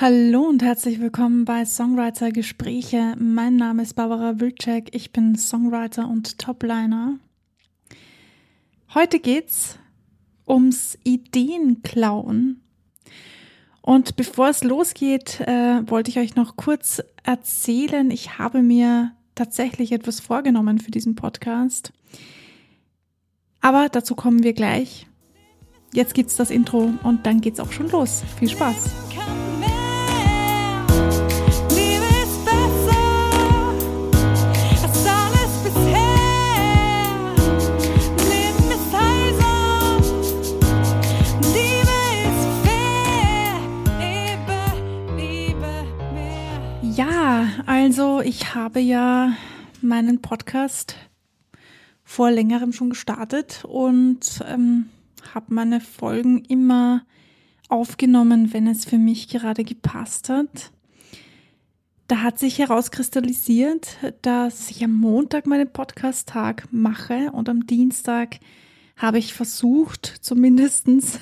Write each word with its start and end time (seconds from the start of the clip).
Hallo 0.00 0.42
und 0.42 0.62
herzlich 0.62 1.00
willkommen 1.00 1.44
bei 1.44 1.64
Songwriter 1.64 2.30
Gespräche. 2.30 3.16
Mein 3.18 3.56
Name 3.56 3.82
ist 3.82 3.94
Barbara 3.94 4.38
Wilczek. 4.38 4.94
Ich 4.94 5.10
bin 5.10 5.34
Songwriter 5.34 6.08
und 6.08 6.38
Topliner. 6.38 7.18
Heute 8.94 9.18
geht's 9.18 9.76
ums 10.46 10.96
Ideenklauen. 11.02 12.60
Und 13.82 14.14
bevor 14.14 14.50
es 14.50 14.62
losgeht, 14.62 15.40
äh, 15.40 15.82
wollte 15.90 16.12
ich 16.12 16.20
euch 16.20 16.36
noch 16.36 16.54
kurz 16.54 17.02
erzählen, 17.24 18.12
ich 18.12 18.38
habe 18.38 18.62
mir 18.62 19.10
tatsächlich 19.34 19.90
etwas 19.90 20.20
vorgenommen 20.20 20.78
für 20.78 20.92
diesen 20.92 21.16
Podcast. 21.16 21.92
Aber 23.60 23.88
dazu 23.88 24.14
kommen 24.14 24.44
wir 24.44 24.52
gleich. 24.52 25.08
Jetzt 25.92 26.14
gibt's 26.14 26.36
das 26.36 26.52
Intro 26.52 26.92
und 27.02 27.26
dann 27.26 27.40
geht's 27.40 27.58
auch 27.58 27.72
schon 27.72 27.90
los. 27.90 28.22
Viel 28.38 28.50
Spaß! 28.50 29.07
Ich 48.40 48.54
habe 48.54 48.78
ja 48.78 49.32
meinen 49.82 50.22
Podcast 50.22 50.94
vor 52.04 52.30
längerem 52.30 52.72
schon 52.72 52.90
gestartet 52.90 53.64
und 53.64 54.44
ähm, 54.46 54.90
habe 55.34 55.52
meine 55.52 55.80
Folgen 55.80 56.44
immer 56.44 57.02
aufgenommen, 57.68 58.52
wenn 58.52 58.68
es 58.68 58.84
für 58.84 58.96
mich 58.96 59.26
gerade 59.26 59.64
gepasst 59.64 60.28
hat. 60.28 60.70
Da 62.06 62.22
hat 62.22 62.38
sich 62.38 62.60
herauskristallisiert, 62.60 63.96
dass 64.22 64.70
ich 64.70 64.84
am 64.84 64.94
Montag 64.94 65.48
meinen 65.48 65.72
Podcast-Tag 65.72 66.68
mache 66.70 67.32
und 67.32 67.48
am 67.48 67.66
Dienstag 67.66 68.38
habe 68.96 69.18
ich 69.18 69.34
versucht, 69.34 70.06
zumindestens 70.20 71.18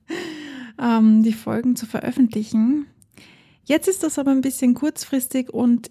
ähm, 0.80 1.22
die 1.22 1.34
Folgen 1.34 1.76
zu 1.76 1.84
veröffentlichen. 1.84 2.86
Jetzt 3.64 3.88
ist 3.88 4.02
das 4.02 4.18
aber 4.18 4.30
ein 4.30 4.40
bisschen 4.40 4.72
kurzfristig 4.72 5.52
und 5.52 5.90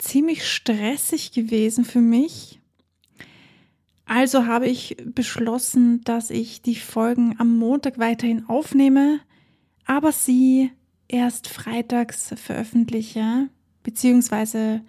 ziemlich 0.00 0.46
stressig 0.46 1.32
gewesen 1.32 1.84
für 1.84 2.00
mich. 2.00 2.60
Also 4.06 4.46
habe 4.46 4.66
ich 4.66 4.96
beschlossen, 5.04 6.00
dass 6.02 6.30
ich 6.30 6.62
die 6.62 6.74
Folgen 6.74 7.36
am 7.38 7.56
Montag 7.56 7.98
weiterhin 7.98 8.48
aufnehme, 8.48 9.20
aber 9.84 10.10
sie 10.10 10.72
erst 11.06 11.48
freitags 11.48 12.34
veröffentliche, 12.36 13.48
beziehungsweise 13.82 14.82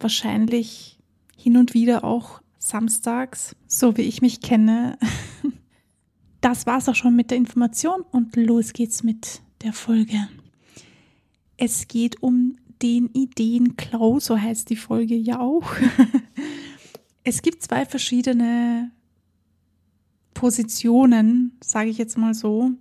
wahrscheinlich 0.00 0.98
hin 1.36 1.56
und 1.56 1.74
wieder 1.74 2.02
auch 2.02 2.40
samstags, 2.58 3.54
so 3.66 3.96
wie 3.96 4.02
ich 4.02 4.22
mich 4.22 4.40
kenne. 4.40 4.98
Das 6.42 6.64
war's 6.64 6.88
auch 6.88 6.94
schon 6.94 7.16
mit 7.16 7.32
der 7.32 7.38
Information 7.38 8.02
und 8.12 8.36
los 8.36 8.72
geht's 8.72 9.02
mit 9.02 9.40
der 9.62 9.72
Folge. 9.72 10.28
Es 11.56 11.88
geht 11.88 12.22
um 12.22 12.56
den 12.82 13.10
Ideenklau, 13.12 14.20
so 14.20 14.38
heißt 14.38 14.70
die 14.70 14.76
Folge 14.76 15.14
ja 15.14 15.40
auch. 15.40 15.72
es 17.24 17.42
gibt 17.42 17.62
zwei 17.62 17.84
verschiedene 17.84 18.90
Positionen, 20.34 21.56
sage 21.62 21.90
ich 21.90 21.98
jetzt 21.98 22.18
mal 22.18 22.34
so. 22.34 22.72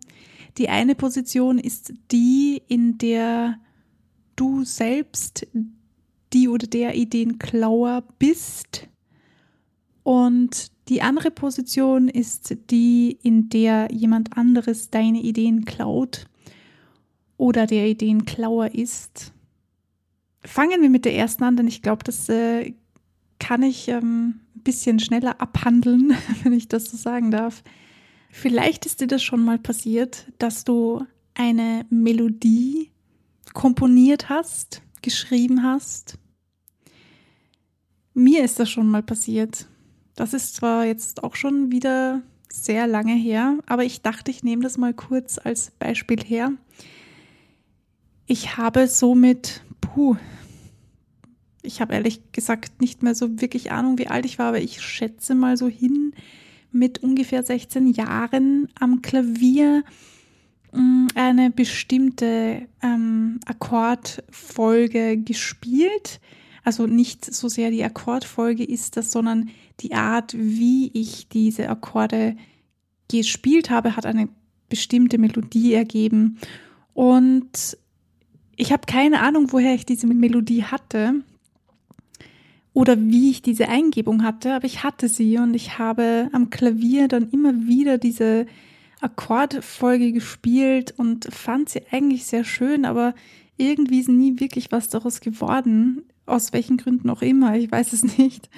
Die 0.57 0.69
eine 0.69 0.95
Position 0.95 1.57
ist 1.57 1.93
die, 2.11 2.61
in 2.67 2.97
der 2.97 3.59
du 4.35 4.63
selbst 4.63 5.47
die 6.33 6.47
oder 6.47 6.67
der 6.67 6.95
Ideenklauer 6.95 8.03
bist. 8.19 8.87
Und 10.03 10.71
die 10.89 11.01
andere 11.01 11.31
Position 11.31 12.07
ist 12.07 12.55
die, 12.69 13.17
in 13.23 13.49
der 13.49 13.87
jemand 13.91 14.37
anderes 14.37 14.89
deine 14.89 15.21
Ideen 15.21 15.65
klaut 15.65 16.25
oder 17.37 17.65
der 17.65 17.87
Ideenklauer 17.87 18.75
ist. 18.75 19.33
Fangen 20.45 20.81
wir 20.81 20.89
mit 20.89 21.05
der 21.05 21.15
ersten 21.15 21.43
an, 21.43 21.57
denn 21.57 21.67
ich 21.67 21.81
glaube, 21.81 22.03
das 22.03 22.29
äh, 22.29 22.73
kann 23.39 23.63
ich 23.63 23.87
ähm, 23.87 24.41
ein 24.55 24.61
bisschen 24.63 24.99
schneller 24.99 25.41
abhandeln, 25.41 26.15
wenn 26.43 26.53
ich 26.53 26.67
das 26.67 26.85
so 26.85 26.97
sagen 26.97 27.31
darf. 27.31 27.63
Vielleicht 28.29 28.85
ist 28.85 29.01
dir 29.01 29.07
das 29.07 29.23
schon 29.23 29.43
mal 29.43 29.57
passiert, 29.57 30.31
dass 30.39 30.63
du 30.63 31.05
eine 31.35 31.85
Melodie 31.89 32.91
komponiert 33.53 34.29
hast, 34.29 34.81
geschrieben 35.01 35.63
hast. 35.63 36.17
Mir 38.13 38.43
ist 38.43 38.59
das 38.59 38.69
schon 38.69 38.89
mal 38.89 39.03
passiert. 39.03 39.67
Das 40.15 40.33
ist 40.33 40.55
zwar 40.55 40.85
jetzt 40.85 41.23
auch 41.23 41.35
schon 41.35 41.71
wieder 41.71 42.21
sehr 42.51 42.87
lange 42.87 43.13
her, 43.13 43.57
aber 43.65 43.83
ich 43.83 44.01
dachte, 44.01 44.31
ich 44.31 44.43
nehme 44.43 44.63
das 44.63 44.77
mal 44.77 44.93
kurz 44.93 45.37
als 45.37 45.71
Beispiel 45.71 46.23
her. 46.23 46.53
Ich 48.25 48.57
habe 48.57 48.87
somit, 48.87 49.63
puh, 49.95 50.17
ich 51.61 51.79
habe 51.79 51.93
ehrlich 51.93 52.33
gesagt 52.33 52.81
nicht 52.81 53.01
mehr 53.01 53.15
so 53.15 53.41
wirklich 53.41 53.71
Ahnung, 53.71 53.97
wie 53.97 54.07
alt 54.07 54.25
ich 54.25 54.37
war, 54.37 54.47
aber 54.49 54.61
ich 54.61 54.81
schätze 54.81 55.35
mal 55.35 55.55
so 55.55 55.69
hin 55.69 56.13
mit 56.71 57.01
ungefähr 57.01 57.41
16 57.41 57.87
Jahren 57.87 58.67
am 58.77 59.01
Klavier 59.01 59.83
mm, 60.73 61.07
eine 61.15 61.49
bestimmte 61.49 62.67
ähm, 62.83 63.39
Akkordfolge 63.45 65.17
gespielt. 65.17 66.19
Also 66.65 66.87
nicht 66.87 67.33
so 67.33 67.47
sehr 67.47 67.71
die 67.71 67.83
Akkordfolge 67.83 68.65
ist 68.65 68.97
das, 68.97 69.11
sondern 69.11 69.49
die 69.79 69.93
Art, 69.93 70.35
wie 70.37 70.91
ich 70.93 71.29
diese 71.29 71.69
Akkorde 71.69 72.35
gespielt 73.09 73.69
habe, 73.69 73.95
hat 73.95 74.05
eine 74.05 74.27
bestimmte 74.67 75.17
Melodie 75.17 75.73
ergeben. 75.73 76.37
Und 76.93 77.77
ich 78.57 78.71
habe 78.71 78.85
keine 78.85 79.21
Ahnung, 79.21 79.51
woher 79.51 79.73
ich 79.73 79.85
diese 79.85 80.07
Melodie 80.07 80.63
hatte 80.63 81.21
oder 82.73 82.99
wie 82.99 83.31
ich 83.31 83.41
diese 83.41 83.69
Eingebung 83.69 84.23
hatte, 84.23 84.53
aber 84.53 84.65
ich 84.65 84.83
hatte 84.83 85.07
sie 85.07 85.37
und 85.37 85.53
ich 85.53 85.77
habe 85.77 86.29
am 86.33 86.49
Klavier 86.49 87.07
dann 87.07 87.29
immer 87.29 87.53
wieder 87.67 87.97
diese 87.97 88.45
Akkordfolge 89.01 90.11
gespielt 90.11 90.93
und 90.97 91.33
fand 91.33 91.69
sie 91.69 91.83
eigentlich 91.91 92.25
sehr 92.25 92.43
schön, 92.43 92.85
aber 92.85 93.13
irgendwie 93.57 93.99
ist 93.99 94.09
nie 94.09 94.39
wirklich 94.39 94.71
was 94.71 94.89
daraus 94.89 95.21
geworden, 95.21 96.03
aus 96.25 96.53
welchen 96.53 96.77
Gründen 96.77 97.09
auch 97.09 97.21
immer, 97.21 97.55
ich 97.55 97.71
weiß 97.71 97.93
es 97.93 98.03
nicht. 98.17 98.49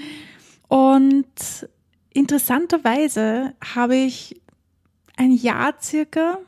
Und 0.67 1.25
interessanterweise 2.13 3.53
habe 3.73 3.95
ich 3.95 4.41
ein 5.15 5.31
Jahr 5.31 5.75
circa, 5.81 6.39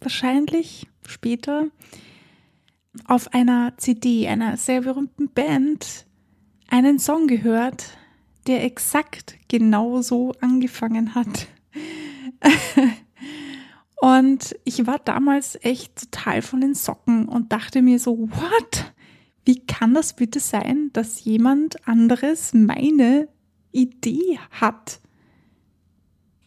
wahrscheinlich 0.00 0.86
später, 1.06 1.66
auf 3.06 3.32
einer 3.34 3.74
CD 3.76 4.28
einer 4.28 4.56
sehr 4.56 4.82
berühmten 4.82 5.28
Band 5.28 6.06
einen 6.68 6.98
Song 6.98 7.26
gehört, 7.26 7.96
der 8.46 8.64
exakt 8.64 9.36
genauso 9.48 10.32
angefangen 10.40 11.14
hat. 11.14 11.46
und 14.00 14.56
ich 14.64 14.86
war 14.86 14.98
damals 14.98 15.58
echt 15.62 16.10
total 16.10 16.42
von 16.42 16.60
den 16.60 16.74
Socken 16.74 17.26
und 17.26 17.52
dachte 17.52 17.82
mir 17.82 17.98
so, 17.98 18.18
what? 18.18 18.92
Wie 19.44 19.60
kann 19.60 19.94
das 19.94 20.14
bitte 20.14 20.40
sein, 20.40 20.90
dass 20.92 21.24
jemand 21.24 21.88
anderes 21.88 22.52
meine 22.52 23.28
Idee 23.72 24.38
hat? 24.50 25.00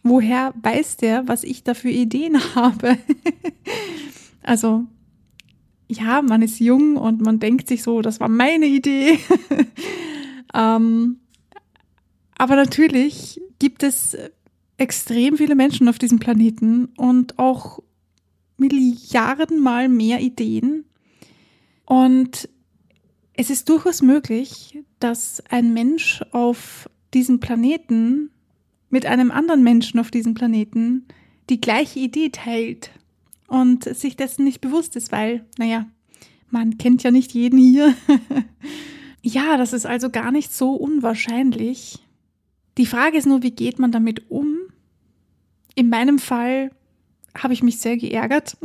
Woher 0.04 0.52
weiß 0.60 0.98
der, 0.98 1.28
was 1.28 1.44
ich 1.44 1.62
da 1.64 1.74
für 1.74 1.90
Ideen 1.90 2.38
habe? 2.54 2.98
also 4.42 4.86
ja, 5.88 6.22
man 6.22 6.42
ist 6.42 6.60
jung 6.60 6.96
und 6.96 7.20
man 7.20 7.38
denkt 7.38 7.68
sich 7.68 7.82
so, 7.82 8.02
das 8.02 8.20
war 8.20 8.28
meine 8.28 8.66
Idee. 8.66 9.18
ähm, 10.54 11.18
aber 12.36 12.56
natürlich 12.56 13.40
gibt 13.58 13.82
es 13.82 14.16
extrem 14.76 15.36
viele 15.36 15.54
Menschen 15.54 15.88
auf 15.88 15.98
diesem 15.98 16.18
Planeten 16.18 16.86
und 16.96 17.38
auch 17.38 17.80
Milliardenmal 18.56 19.88
mehr 19.88 20.20
Ideen. 20.20 20.84
Und 21.84 22.48
es 23.34 23.50
ist 23.50 23.68
durchaus 23.68 24.02
möglich, 24.02 24.78
dass 25.00 25.42
ein 25.50 25.72
Mensch 25.72 26.22
auf 26.30 26.88
diesem 27.12 27.40
Planeten 27.40 28.30
mit 28.88 29.06
einem 29.06 29.30
anderen 29.30 29.62
Menschen 29.62 29.98
auf 29.98 30.10
diesem 30.10 30.34
Planeten 30.34 31.06
die 31.50 31.60
gleiche 31.60 31.98
Idee 31.98 32.28
teilt 32.30 32.90
und 33.52 33.84
sich 33.84 34.16
dessen 34.16 34.44
nicht 34.44 34.62
bewusst 34.62 34.96
ist, 34.96 35.12
weil, 35.12 35.44
naja, 35.58 35.86
man 36.48 36.78
kennt 36.78 37.02
ja 37.02 37.10
nicht 37.10 37.32
jeden 37.32 37.58
hier. 37.58 37.94
ja, 39.22 39.58
das 39.58 39.74
ist 39.74 39.84
also 39.84 40.08
gar 40.08 40.32
nicht 40.32 40.54
so 40.54 40.72
unwahrscheinlich. 40.72 41.98
Die 42.78 42.86
Frage 42.86 43.18
ist 43.18 43.26
nur, 43.26 43.42
wie 43.42 43.50
geht 43.50 43.78
man 43.78 43.92
damit 43.92 44.30
um? 44.30 44.56
In 45.74 45.90
meinem 45.90 46.18
Fall 46.18 46.70
habe 47.36 47.52
ich 47.52 47.62
mich 47.62 47.78
sehr 47.78 47.98
geärgert. 47.98 48.56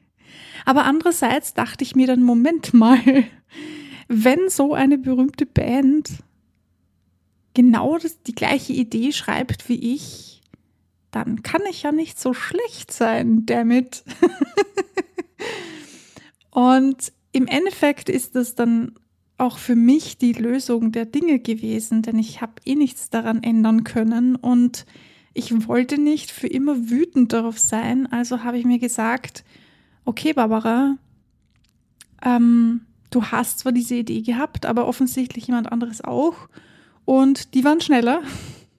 Aber 0.64 0.84
andererseits 0.84 1.52
dachte 1.52 1.84
ich 1.84 1.94
mir 1.94 2.06
dann, 2.06 2.22
Moment 2.22 2.72
mal, 2.72 3.00
wenn 4.08 4.48
so 4.48 4.72
eine 4.72 4.96
berühmte 4.96 5.44
Band 5.44 6.08
genau 7.52 7.98
das, 7.98 8.22
die 8.22 8.34
gleiche 8.34 8.72
Idee 8.72 9.12
schreibt 9.12 9.68
wie 9.68 9.94
ich, 9.94 10.31
dann 11.12 11.42
kann 11.42 11.62
ich 11.70 11.84
ja 11.84 11.92
nicht 11.92 12.18
so 12.18 12.34
schlecht 12.34 12.92
sein 12.92 13.46
damit. 13.46 14.04
Und 16.50 17.12
im 17.30 17.46
Endeffekt 17.46 18.08
ist 18.08 18.34
das 18.34 18.54
dann 18.54 18.92
auch 19.38 19.58
für 19.58 19.76
mich 19.76 20.18
die 20.18 20.32
Lösung 20.32 20.92
der 20.92 21.06
Dinge 21.06 21.38
gewesen, 21.38 22.02
denn 22.02 22.18
ich 22.18 22.40
habe 22.40 22.54
eh 22.64 22.74
nichts 22.74 23.10
daran 23.10 23.42
ändern 23.42 23.84
können 23.84 24.36
und 24.36 24.86
ich 25.34 25.66
wollte 25.66 25.98
nicht 25.98 26.30
für 26.30 26.46
immer 26.46 26.90
wütend 26.90 27.32
darauf 27.32 27.58
sein. 27.58 28.06
Also 28.12 28.44
habe 28.44 28.58
ich 28.58 28.64
mir 28.64 28.78
gesagt, 28.78 29.44
okay, 30.04 30.34
Barbara, 30.34 30.98
ähm, 32.22 32.82
du 33.10 33.24
hast 33.24 33.60
zwar 33.60 33.72
diese 33.72 33.94
Idee 33.94 34.20
gehabt, 34.20 34.66
aber 34.66 34.86
offensichtlich 34.86 35.46
jemand 35.46 35.72
anderes 35.72 36.02
auch. 36.02 36.48
Und 37.04 37.54
die 37.54 37.64
waren 37.64 37.80
schneller. 37.80 38.22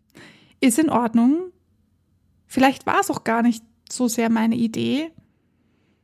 Ist 0.60 0.80
in 0.80 0.90
Ordnung. 0.90 1.53
Vielleicht 2.54 2.86
war 2.86 3.00
es 3.00 3.10
auch 3.10 3.24
gar 3.24 3.42
nicht 3.42 3.64
so 3.90 4.08
sehr 4.08 4.30
meine 4.30 4.56
Idee. 4.56 5.10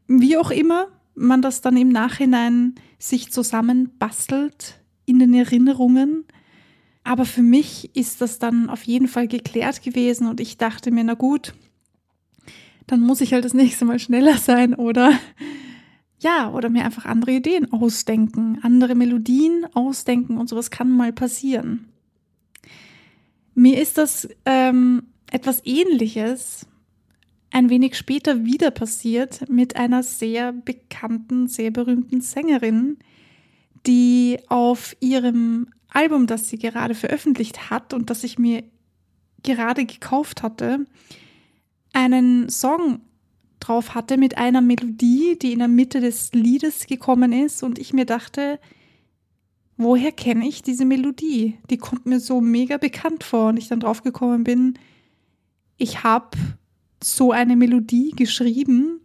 Wie 0.07 0.35
auch 0.35 0.49
immer, 0.49 0.87
man 1.13 1.43
das 1.43 1.61
dann 1.61 1.77
im 1.77 1.89
Nachhinein 1.89 2.73
sich 2.97 3.31
zusammenbastelt 3.31 4.81
in 5.05 5.19
den 5.19 5.35
Erinnerungen. 5.35 6.25
Aber 7.03 7.25
für 7.25 7.43
mich 7.43 7.95
ist 7.95 8.19
das 8.21 8.39
dann 8.39 8.67
auf 8.71 8.81
jeden 8.81 9.07
Fall 9.07 9.27
geklärt 9.27 9.83
gewesen 9.83 10.27
und 10.27 10.39
ich 10.39 10.57
dachte 10.57 10.89
mir, 10.89 11.03
na 11.03 11.13
gut, 11.13 11.53
dann 12.87 13.01
muss 13.01 13.21
ich 13.21 13.31
halt 13.31 13.45
das 13.45 13.53
nächste 13.53 13.85
Mal 13.85 13.99
schneller 13.99 14.39
sein 14.39 14.73
oder 14.73 15.11
ja, 16.19 16.51
oder 16.51 16.69
mir 16.69 16.83
einfach 16.83 17.05
andere 17.05 17.33
Ideen 17.33 17.71
ausdenken, 17.71 18.57
andere 18.63 18.95
Melodien 18.95 19.67
ausdenken 19.75 20.39
und 20.39 20.49
sowas 20.49 20.71
kann 20.71 20.89
mal 20.89 21.13
passieren. 21.13 21.89
Mir 23.53 23.79
ist 23.79 23.99
das 23.99 24.27
ähm, 24.45 25.03
etwas 25.31 25.61
Ähnliches 25.65 26.65
ein 27.51 27.69
wenig 27.69 27.97
später 27.97 28.45
wieder 28.45 28.71
passiert 28.71 29.49
mit 29.49 29.75
einer 29.75 30.03
sehr 30.03 30.53
bekannten, 30.53 31.47
sehr 31.47 31.71
berühmten 31.71 32.21
Sängerin, 32.21 32.97
die 33.87 34.39
auf 34.49 34.95
ihrem 34.99 35.67
Album, 35.89 36.27
das 36.27 36.49
sie 36.49 36.59
gerade 36.59 36.93
veröffentlicht 36.93 37.69
hat 37.69 37.93
und 37.93 38.09
das 38.09 38.23
ich 38.23 38.37
mir 38.37 38.63
gerade 39.41 39.85
gekauft 39.85 40.43
hatte, 40.43 40.85
einen 41.93 42.49
Song 42.49 43.01
drauf 43.59 43.95
hatte 43.95 44.17
mit 44.17 44.37
einer 44.37 44.61
Melodie, 44.61 45.37
die 45.41 45.53
in 45.53 45.59
der 45.59 45.67
Mitte 45.67 46.01
des 46.01 46.31
Liedes 46.33 46.85
gekommen 46.85 47.33
ist 47.33 47.63
und 47.63 47.79
ich 47.79 47.93
mir 47.93 48.05
dachte, 48.05 48.59
woher 49.75 50.11
kenne 50.11 50.47
ich 50.47 50.61
diese 50.61 50.85
Melodie? 50.85 51.57
Die 51.69 51.77
kommt 51.77 52.05
mir 52.05 52.19
so 52.19 52.41
mega 52.41 52.77
bekannt 52.77 53.23
vor 53.23 53.49
und 53.49 53.57
ich 53.57 53.67
dann 53.67 53.79
drauf 53.79 54.03
gekommen 54.03 54.43
bin, 54.43 54.77
ich 55.79 56.03
habe 56.03 56.37
so 57.03 57.31
eine 57.31 57.55
Melodie 57.55 58.11
geschrieben. 58.15 59.01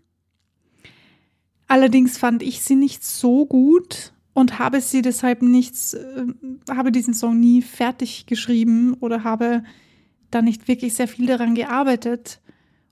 Allerdings 1.67 2.19
fand 2.19 2.43
ich 2.43 2.61
sie 2.61 2.75
nicht 2.75 3.03
so 3.05 3.47
gut 3.47 4.13
und 4.35 4.59
habe 4.59 4.81
sie 4.81 5.01
deshalb 5.01 5.41
nichts, 5.41 5.95
äh, 5.95 6.27
habe 6.71 6.93
diesen 6.93 7.15
Song 7.15 7.41
nie 7.41 7.63
fertig 7.63 8.27
geschrieben 8.27 8.95
oder 8.95 9.25
habe 9.25 9.63
da 10.31 10.43
nicht 10.43 10.69
wirklich 10.69 10.95
sehr 10.95 11.09
viel 11.09 11.27
daran 11.27 11.55
gearbeitet. 11.55 12.41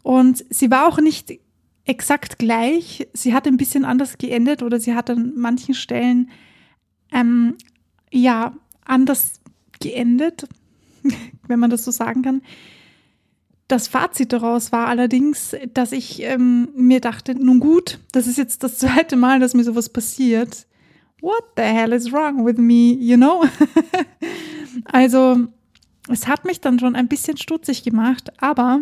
Und 0.02 0.44
sie 0.48 0.70
war 0.70 0.86
auch 0.86 0.98
nicht 0.98 1.38
exakt 1.84 2.38
gleich. 2.38 3.08
Sie 3.12 3.34
hat 3.34 3.46
ein 3.46 3.56
bisschen 3.56 3.84
anders 3.84 4.18
geendet 4.18 4.62
oder 4.62 4.78
sie 4.78 4.94
hat 4.94 5.10
an 5.10 5.32
manchen 5.36 5.74
Stellen 5.74 6.30
ähm, 7.12 7.56
ja 8.12 8.54
anders 8.84 9.40
geendet, 9.80 10.48
wenn 11.48 11.58
man 11.58 11.70
das 11.70 11.84
so 11.84 11.90
sagen 11.90 12.22
kann. 12.22 12.42
Das 13.72 13.88
Fazit 13.88 14.34
daraus 14.34 14.70
war 14.70 14.88
allerdings, 14.88 15.56
dass 15.72 15.92
ich 15.92 16.22
ähm, 16.24 16.68
mir 16.76 17.00
dachte, 17.00 17.34
nun 17.34 17.58
gut, 17.58 18.00
das 18.12 18.26
ist 18.26 18.36
jetzt 18.36 18.62
das 18.62 18.76
zweite 18.76 19.16
Mal, 19.16 19.40
dass 19.40 19.54
mir 19.54 19.64
sowas 19.64 19.88
passiert. 19.88 20.66
What 21.22 21.42
the 21.56 21.62
hell 21.62 21.94
is 21.94 22.12
wrong 22.12 22.44
with 22.44 22.58
me, 22.58 22.92
you 22.92 23.16
know? 23.16 23.46
also, 24.84 25.46
es 26.10 26.28
hat 26.28 26.44
mich 26.44 26.60
dann 26.60 26.80
schon 26.80 26.94
ein 26.94 27.08
bisschen 27.08 27.38
stutzig 27.38 27.82
gemacht, 27.82 28.30
aber 28.42 28.80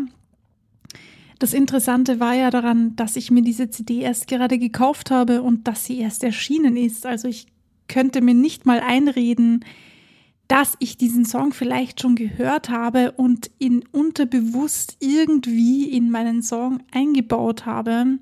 das 1.38 1.54
Interessante 1.54 2.18
war 2.18 2.34
ja 2.34 2.50
daran, 2.50 2.96
dass 2.96 3.14
ich 3.14 3.30
mir 3.30 3.42
diese 3.42 3.70
CD 3.70 4.00
erst 4.00 4.26
gerade 4.26 4.58
gekauft 4.58 5.12
habe 5.12 5.42
und 5.42 5.68
dass 5.68 5.84
sie 5.84 6.00
erst 6.00 6.24
erschienen 6.24 6.76
ist. 6.76 7.06
Also 7.06 7.28
ich 7.28 7.46
könnte 7.86 8.22
mir 8.22 8.34
nicht 8.34 8.66
mal 8.66 8.80
einreden, 8.80 9.64
dass 10.50 10.74
ich 10.80 10.96
diesen 10.96 11.24
Song 11.24 11.52
vielleicht 11.52 12.00
schon 12.00 12.16
gehört 12.16 12.70
habe 12.70 13.12
und 13.12 13.52
ihn 13.60 13.84
unterbewusst 13.92 14.96
irgendwie 14.98 15.88
in 15.88 16.10
meinen 16.10 16.42
Song 16.42 16.82
eingebaut 16.90 17.66
habe. 17.66 18.18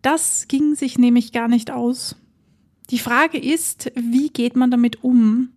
Das 0.00 0.46
ging 0.46 0.76
sich 0.76 0.96
nämlich 0.96 1.32
gar 1.32 1.48
nicht 1.48 1.72
aus. 1.72 2.14
Die 2.90 3.00
Frage 3.00 3.36
ist, 3.36 3.90
wie 3.96 4.28
geht 4.28 4.54
man 4.54 4.70
damit 4.70 5.02
um? 5.02 5.48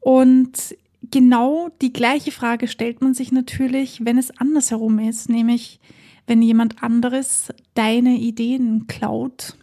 Und 0.00 0.76
genau 1.02 1.68
die 1.80 1.92
gleiche 1.92 2.32
Frage 2.32 2.66
stellt 2.66 3.02
man 3.02 3.14
sich 3.14 3.30
natürlich, 3.30 4.04
wenn 4.04 4.18
es 4.18 4.36
andersherum 4.36 4.98
ist, 4.98 5.28
nämlich 5.28 5.78
wenn 6.26 6.42
jemand 6.42 6.82
anderes 6.82 7.52
deine 7.74 8.16
Ideen 8.16 8.88
klaut. 8.88 9.56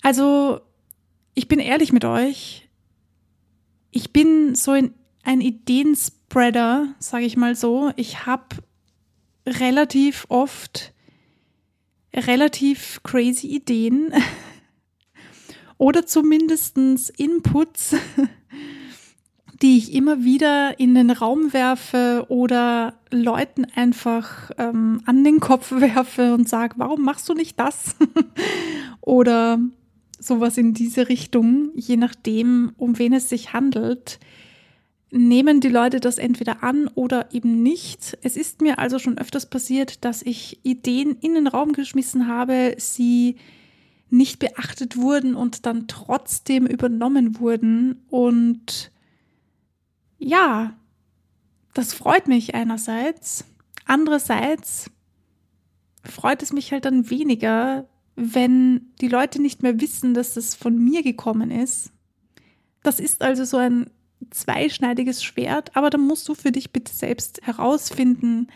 Also 0.00 0.60
ich 1.34 1.48
bin 1.48 1.58
ehrlich 1.58 1.92
mit 1.92 2.04
euch. 2.04 2.68
Ich 3.90 4.12
bin 4.12 4.54
so 4.54 4.72
ein, 4.72 4.94
ein 5.22 5.40
Ideenspreader, 5.40 6.94
sage 6.98 7.24
ich 7.24 7.36
mal 7.36 7.54
so. 7.54 7.92
Ich 7.96 8.26
habe 8.26 8.56
relativ 9.46 10.26
oft 10.28 10.92
relativ 12.14 13.00
crazy 13.02 13.48
Ideen 13.48 14.12
oder 15.78 16.06
zumindest 16.06 16.76
Inputs, 17.16 17.94
die 19.62 19.78
ich 19.78 19.92
immer 19.94 20.24
wieder 20.24 20.78
in 20.80 20.94
den 20.94 21.10
Raum 21.10 21.52
werfe 21.52 22.26
oder 22.28 22.98
Leuten 23.10 23.66
einfach 23.74 24.50
ähm, 24.58 25.02
an 25.06 25.22
den 25.24 25.40
Kopf 25.40 25.70
werfe 25.76 26.34
und 26.34 26.48
sage, 26.48 26.74
warum 26.78 27.02
machst 27.02 27.28
du 27.28 27.34
nicht 27.34 27.58
das? 27.58 27.96
oder 29.00 29.58
sowas 30.20 30.56
in 30.58 30.74
diese 30.74 31.08
Richtung, 31.08 31.72
je 31.74 31.96
nachdem, 31.96 32.72
um 32.76 32.98
wen 32.98 33.12
es 33.12 33.28
sich 33.28 33.52
handelt, 33.52 34.20
nehmen 35.10 35.60
die 35.60 35.68
Leute 35.68 35.98
das 35.98 36.18
entweder 36.18 36.62
an 36.62 36.88
oder 36.94 37.34
eben 37.34 37.62
nicht. 37.62 38.16
Es 38.22 38.36
ist 38.36 38.60
mir 38.60 38.78
also 38.78 38.98
schon 38.98 39.18
öfters 39.18 39.50
passiert, 39.50 40.04
dass 40.04 40.22
ich 40.22 40.60
Ideen 40.62 41.16
in 41.20 41.34
den 41.34 41.48
Raum 41.48 41.72
geschmissen 41.72 42.28
habe, 42.28 42.76
sie 42.78 43.36
nicht 44.10 44.38
beachtet 44.38 44.96
wurden 44.96 45.34
und 45.34 45.66
dann 45.66 45.88
trotzdem 45.88 46.66
übernommen 46.66 47.40
wurden. 47.40 48.04
Und 48.08 48.92
ja, 50.18 50.76
das 51.74 51.94
freut 51.94 52.28
mich 52.28 52.54
einerseits. 52.54 53.44
Andererseits 53.86 54.90
freut 56.04 56.42
es 56.42 56.52
mich 56.52 56.72
halt 56.72 56.84
dann 56.84 57.10
weniger, 57.10 57.88
wenn 58.16 58.92
die 59.00 59.08
Leute 59.08 59.40
nicht 59.40 59.62
mehr 59.62 59.80
wissen, 59.80 60.14
dass 60.14 60.34
das 60.34 60.54
von 60.54 60.76
mir 60.78 61.02
gekommen 61.02 61.50
ist. 61.50 61.90
Das 62.82 63.00
ist 63.00 63.22
also 63.22 63.44
so 63.44 63.56
ein 63.56 63.90
zweischneidiges 64.30 65.22
Schwert, 65.22 65.76
aber 65.76 65.90
dann 65.90 66.06
musst 66.06 66.28
du 66.28 66.34
für 66.34 66.52
dich 66.52 66.70
bitte 66.70 66.92
selbst 66.92 67.40
herausfinden, 67.42 68.48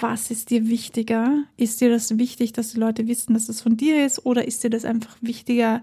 was 0.00 0.30
ist 0.30 0.50
dir 0.50 0.68
wichtiger? 0.68 1.44
Ist 1.56 1.80
dir 1.80 1.90
das 1.90 2.18
wichtig, 2.18 2.52
dass 2.52 2.72
die 2.72 2.78
Leute 2.78 3.08
wissen, 3.08 3.34
dass 3.34 3.46
das 3.46 3.60
von 3.60 3.76
dir 3.76 4.04
ist, 4.04 4.24
oder 4.24 4.46
ist 4.46 4.62
dir 4.62 4.70
das 4.70 4.84
einfach 4.84 5.16
wichtiger, 5.20 5.82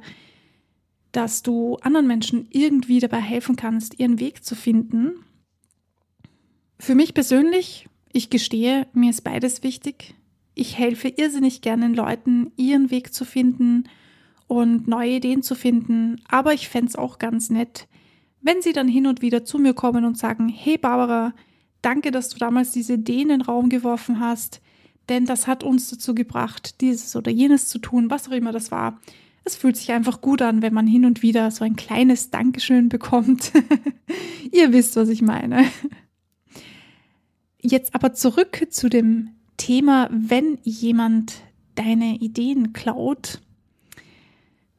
dass 1.12 1.43
du 1.43 1.77
anderen 1.77 2.07
Menschen 2.07 2.47
irgendwie 2.50 3.00
dabei 3.00 3.19
helfen 3.19 3.55
kannst, 3.55 4.00
ihren 4.00 4.19
Weg 4.19 4.43
zu 4.43 4.55
finden? 4.55 5.13
Für 6.79 6.95
mich 6.95 7.13
persönlich, 7.13 7.88
ich 8.12 8.29
gestehe, 8.29 8.88
mir 8.93 9.09
ist 9.09 9.24
beides 9.24 9.63
wichtig 9.63 10.15
ich 10.55 10.77
helfe 10.77 11.09
irrsinnig 11.09 11.62
gerne 11.62 11.89
Leuten, 11.89 12.51
ihren 12.55 12.89
Weg 12.89 13.13
zu 13.13 13.25
finden 13.25 13.83
und 14.47 14.88
neue 14.88 15.17
Ideen 15.17 15.43
zu 15.43 15.53
finden. 15.53 16.21
Aber 16.27 16.53
ich 16.53 16.69
fände 16.69 16.88
es 16.88 16.95
auch 16.95 17.19
ganz 17.19 17.50
nett, 17.50 17.88
wenn 18.41 18.62
sie 18.62 18.74
dann 18.74 18.88
hin 18.88 19.05
und 19.05 19.21
wieder 19.21 19.43
zu 19.43 19.59
mir 19.59 19.74
kommen 19.74 20.05
und 20.05 20.17
sagen, 20.17 20.47
hey 20.50 20.77
Barbara, 20.77 21.33
danke, 21.81 22.12
dass 22.12 22.29
du 22.29 22.38
damals 22.38 22.71
diese 22.71 22.93
Ideen 22.93 23.29
in 23.29 23.39
den 23.39 23.41
Raum 23.41 23.69
geworfen 23.69 24.19
hast, 24.19 24.62
denn 25.09 25.25
das 25.25 25.45
hat 25.45 25.63
uns 25.63 25.89
dazu 25.89 26.15
gebracht, 26.15 26.81
dieses 26.81 27.15
oder 27.15 27.31
jenes 27.31 27.67
zu 27.67 27.79
tun, 27.79 28.09
was 28.09 28.27
auch 28.27 28.33
immer 28.33 28.51
das 28.51 28.71
war. 28.71 29.00
Es 29.43 29.55
fühlt 29.55 29.77
sich 29.77 29.91
einfach 29.91 30.21
gut 30.21 30.41
an, 30.41 30.63
wenn 30.63 30.74
man 30.74 30.88
hin 30.88 31.05
und 31.05 31.21
wieder 31.21 31.51
so 31.51 31.63
ein 31.63 31.75
kleines 31.75 32.31
Dankeschön 32.31 32.89
bekommt. 32.89 33.51
Ihr 34.51 34.74
wisst, 34.74 34.95
was 34.95 35.09
ich 35.09 35.21
meine. 35.21 35.65
Jetzt 37.62 37.93
aber 37.93 38.13
zurück 38.13 38.67
zu 38.69 38.89
dem 38.89 39.35
Thema, 39.57 40.09
wenn 40.12 40.57
jemand 40.63 41.41
deine 41.75 42.15
Ideen 42.15 42.74
klaut. 42.74 43.41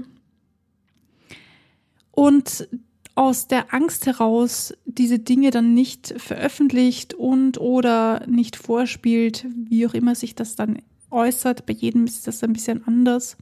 Und 2.12 2.70
aus 3.16 3.48
der 3.48 3.74
Angst 3.74 4.06
heraus 4.06 4.76
diese 4.86 5.18
Dinge 5.18 5.50
dann 5.50 5.74
nicht 5.74 6.14
veröffentlicht 6.18 7.16
und 7.16 7.60
oder 7.60 8.28
nicht 8.28 8.56
vorspielt, 8.56 9.48
wie 9.56 9.88
auch 9.88 9.96
immer 9.96 10.14
sich 10.14 10.36
das 10.36 10.56
dann 10.56 10.78
äußert. 11.10 11.66
Bei 11.66 11.74
jedem 11.74 12.06
ist 12.06 12.28
das 12.28 12.44
ein 12.44 12.54
bisschen 12.54 12.86
anders. 12.88 13.38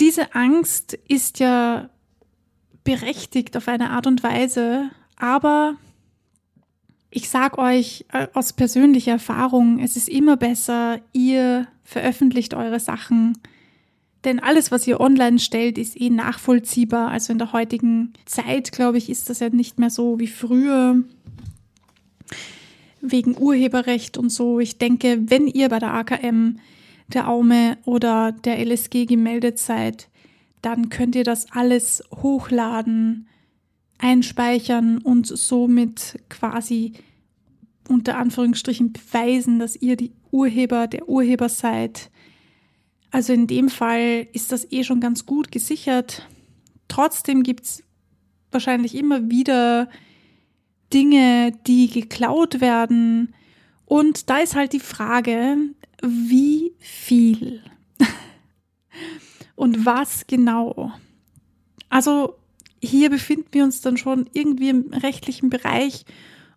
Diese 0.00 0.34
Angst 0.34 0.98
ist 1.08 1.38
ja 1.38 1.88
berechtigt 2.84 3.56
auf 3.56 3.68
eine 3.68 3.90
Art 3.90 4.06
und 4.06 4.22
Weise, 4.22 4.90
aber 5.16 5.76
ich 7.10 7.28
sag 7.30 7.58
euch 7.58 8.04
äh, 8.12 8.28
aus 8.34 8.52
persönlicher 8.52 9.12
Erfahrung, 9.12 9.78
es 9.78 9.96
ist 9.96 10.08
immer 10.08 10.36
besser, 10.36 11.00
ihr 11.12 11.66
veröffentlicht 11.82 12.52
eure 12.54 12.78
Sachen, 12.78 13.38
denn 14.26 14.40
alles, 14.40 14.72
was 14.72 14.86
ihr 14.86 15.00
online 15.00 15.38
stellt, 15.38 15.78
ist 15.78 15.98
eh 16.00 16.10
nachvollziehbar. 16.10 17.10
Also 17.10 17.32
in 17.32 17.38
der 17.38 17.52
heutigen 17.52 18.12
Zeit, 18.24 18.72
glaube 18.72 18.98
ich, 18.98 19.08
ist 19.08 19.30
das 19.30 19.38
ja 19.38 19.50
nicht 19.50 19.78
mehr 19.78 19.88
so 19.88 20.18
wie 20.18 20.26
früher 20.26 21.04
wegen 23.12 23.36
Urheberrecht 23.36 24.18
und 24.18 24.30
so. 24.30 24.60
Ich 24.60 24.78
denke, 24.78 25.18
wenn 25.26 25.46
ihr 25.46 25.68
bei 25.68 25.78
der 25.78 25.94
AKM, 25.94 26.58
der 27.08 27.28
AUME 27.28 27.78
oder 27.84 28.32
der 28.32 28.58
LSG 28.64 29.06
gemeldet 29.06 29.58
seid, 29.58 30.08
dann 30.62 30.88
könnt 30.88 31.14
ihr 31.14 31.24
das 31.24 31.52
alles 31.52 32.02
hochladen, 32.22 33.28
einspeichern 33.98 34.98
und 34.98 35.26
somit 35.26 36.18
quasi 36.28 36.92
unter 37.88 38.18
Anführungsstrichen 38.18 38.92
beweisen, 38.92 39.58
dass 39.58 39.76
ihr 39.76 39.96
die 39.96 40.12
Urheber 40.30 40.86
der 40.86 41.08
Urheber 41.08 41.48
seid. 41.48 42.10
Also 43.10 43.32
in 43.32 43.46
dem 43.46 43.68
Fall 43.68 44.26
ist 44.32 44.52
das 44.52 44.70
eh 44.72 44.84
schon 44.84 45.00
ganz 45.00 45.24
gut 45.24 45.52
gesichert. 45.52 46.28
Trotzdem 46.88 47.42
gibt 47.42 47.64
es 47.64 47.82
wahrscheinlich 48.50 48.94
immer 48.94 49.30
wieder 49.30 49.88
Dinge, 50.92 51.52
die 51.66 51.88
geklaut 51.90 52.60
werden. 52.60 53.34
Und 53.84 54.30
da 54.30 54.38
ist 54.38 54.54
halt 54.54 54.72
die 54.72 54.80
Frage, 54.80 55.56
wie 56.02 56.72
viel 56.78 57.62
und 59.54 59.86
was 59.86 60.26
genau. 60.26 60.92
Also 61.88 62.34
hier 62.82 63.10
befinden 63.10 63.48
wir 63.52 63.64
uns 63.64 63.80
dann 63.80 63.96
schon 63.96 64.28
irgendwie 64.32 64.68
im 64.68 64.92
rechtlichen 64.92 65.50
Bereich 65.50 66.04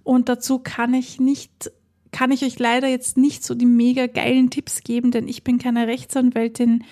und 0.03 0.29
dazu 0.29 0.59
kann 0.59 0.93
ich 0.93 1.19
nicht, 1.19 1.71
kann 2.11 2.31
ich 2.31 2.43
euch 2.43 2.57
leider 2.59 2.87
jetzt 2.87 3.17
nicht 3.17 3.43
so 3.43 3.55
die 3.55 3.65
mega 3.65 4.07
geilen 4.07 4.49
Tipps 4.49 4.83
geben, 4.83 5.11
denn 5.11 5.27
ich 5.27 5.43
bin 5.43 5.59
keine 5.59 5.87
Rechtsanwältin 5.87 6.83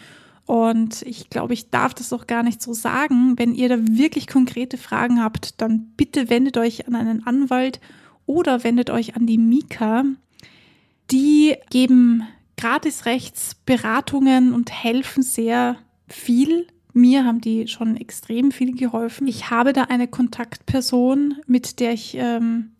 und 0.47 1.03
ich 1.03 1.29
glaube, 1.29 1.53
ich 1.53 1.69
darf 1.69 1.93
das 1.93 2.11
auch 2.11 2.25
gar 2.25 2.41
nicht 2.41 2.61
so 2.61 2.73
sagen. 2.73 3.37
Wenn 3.37 3.53
ihr 3.53 3.69
da 3.69 3.77
wirklich 3.79 4.27
konkrete 4.27 4.77
Fragen 4.77 5.21
habt, 5.21 5.61
dann 5.61 5.91
bitte 5.97 6.29
wendet 6.29 6.57
euch 6.57 6.87
an 6.87 6.95
einen 6.95 7.27
Anwalt 7.27 7.79
oder 8.25 8.63
wendet 8.63 8.89
euch 8.89 9.15
an 9.15 9.27
die 9.27 9.37
Mika. 9.37 10.05
Die 11.11 11.55
geben 11.69 12.23
gratis 12.57 13.05
Rechtsberatungen 13.05 14.53
und 14.53 14.71
helfen 14.71 15.21
sehr 15.21 15.77
viel 16.07 16.65
mir 16.97 17.25
haben 17.25 17.41
die 17.41 17.67
schon 17.67 17.95
extrem 17.95 18.51
viel 18.51 18.75
geholfen. 18.75 19.27
Ich 19.27 19.51
habe 19.51 19.71
da 19.71 19.83
eine 19.83 20.07
Kontaktperson, 20.07 21.35
mit 21.45 21.79
der 21.79 21.93
ich 21.93 22.15
ähm, 22.17 22.71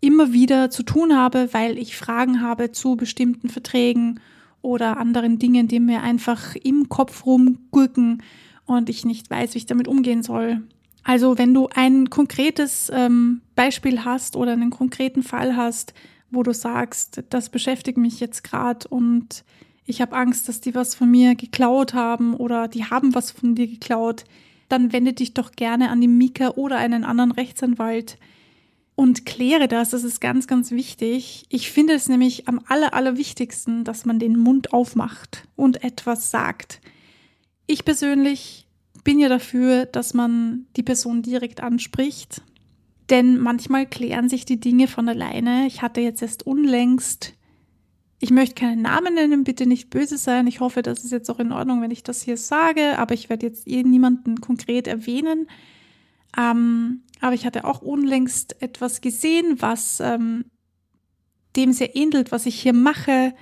immer 0.00 0.32
wieder 0.32 0.70
zu 0.70 0.84
tun 0.84 1.16
habe, 1.16 1.48
weil 1.52 1.76
ich 1.76 1.96
Fragen 1.96 2.40
habe 2.40 2.70
zu 2.70 2.94
bestimmten 2.94 3.48
Verträgen 3.48 4.20
oder 4.64 4.96
anderen 4.96 5.38
Dingen, 5.38 5.68
die 5.68 5.80
mir 5.80 6.02
einfach 6.02 6.56
im 6.56 6.88
Kopf 6.88 7.26
rumgurken 7.26 8.22
und 8.66 8.88
ich 8.88 9.04
nicht 9.04 9.30
weiß, 9.30 9.54
wie 9.54 9.58
ich 9.58 9.66
damit 9.66 9.86
umgehen 9.86 10.22
soll. 10.22 10.62
Also 11.04 11.36
wenn 11.36 11.52
du 11.52 11.68
ein 11.74 12.08
konkretes 12.08 12.90
ähm, 12.92 13.42
Beispiel 13.54 14.04
hast 14.04 14.36
oder 14.36 14.52
einen 14.52 14.70
konkreten 14.70 15.22
Fall 15.22 15.54
hast, 15.54 15.92
wo 16.30 16.42
du 16.42 16.54
sagst, 16.54 17.22
das 17.28 17.50
beschäftigt 17.50 17.98
mich 17.98 18.20
jetzt 18.20 18.42
gerade 18.42 18.88
und 18.88 19.44
ich 19.84 20.00
habe 20.00 20.16
Angst, 20.16 20.48
dass 20.48 20.62
die 20.62 20.74
was 20.74 20.94
von 20.94 21.10
mir 21.10 21.34
geklaut 21.34 21.92
haben 21.92 22.34
oder 22.34 22.68
die 22.68 22.86
haben 22.86 23.14
was 23.14 23.30
von 23.30 23.54
dir 23.54 23.66
geklaut, 23.66 24.24
dann 24.70 24.94
wende 24.94 25.12
dich 25.12 25.34
doch 25.34 25.52
gerne 25.52 25.90
an 25.90 26.00
die 26.00 26.08
Mika 26.08 26.52
oder 26.56 26.78
einen 26.78 27.04
anderen 27.04 27.32
Rechtsanwalt 27.32 28.16
und 28.94 29.26
kläre 29.26 29.68
das. 29.68 29.90
Das 29.90 30.04
ist 30.04 30.20
ganz, 30.20 30.46
ganz 30.46 30.70
wichtig. 30.70 31.46
Ich 31.48 31.70
finde 31.70 31.94
es 31.94 32.08
nämlich 32.08 32.48
am 32.48 32.60
aller, 32.68 32.94
allerwichtigsten, 32.94 33.84
dass 33.84 34.04
man 34.04 34.18
den 34.18 34.38
Mund 34.38 34.72
aufmacht 34.72 35.46
und 35.56 35.82
etwas 35.82 36.30
sagt. 36.30 36.80
Ich 37.66 37.84
persönlich 37.84 38.66
bin 39.02 39.18
ja 39.18 39.28
dafür, 39.28 39.86
dass 39.86 40.14
man 40.14 40.66
die 40.76 40.82
Person 40.82 41.22
direkt 41.22 41.62
anspricht. 41.62 42.42
Denn 43.10 43.38
manchmal 43.38 43.86
klären 43.86 44.28
sich 44.28 44.46
die 44.46 44.60
Dinge 44.60 44.88
von 44.88 45.08
alleine. 45.08 45.66
Ich 45.66 45.82
hatte 45.82 46.00
jetzt 46.00 46.22
erst 46.22 46.46
unlängst 46.46 47.34
ich 48.24 48.30
möchte 48.30 48.54
keinen 48.54 48.80
Namen 48.80 49.12
nennen, 49.12 49.44
bitte 49.44 49.66
nicht 49.66 49.90
böse 49.90 50.16
sein. 50.16 50.46
Ich 50.46 50.60
hoffe, 50.60 50.80
das 50.80 51.04
ist 51.04 51.10
jetzt 51.10 51.30
auch 51.30 51.40
in 51.40 51.52
Ordnung, 51.52 51.82
wenn 51.82 51.90
ich 51.90 52.02
das 52.02 52.22
hier 52.22 52.38
sage, 52.38 52.98
aber 52.98 53.12
ich 53.12 53.28
werde 53.28 53.46
jetzt 53.46 53.68
eh 53.68 53.82
niemanden 53.82 54.40
konkret 54.40 54.86
erwähnen. 54.86 55.46
Ähm, 56.38 57.02
aber 57.24 57.34
ich 57.34 57.46
hatte 57.46 57.64
auch 57.64 57.80
unlängst 57.80 58.60
etwas 58.60 59.00
gesehen, 59.00 59.56
was 59.60 59.98
ähm, 59.98 60.44
dem 61.56 61.72
sehr 61.72 61.96
ähnelt, 61.96 62.32
was 62.32 62.44
ich 62.44 62.60
hier 62.60 62.74
mache, 62.74 63.32